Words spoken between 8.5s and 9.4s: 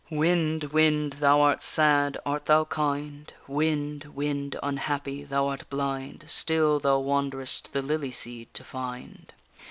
to find.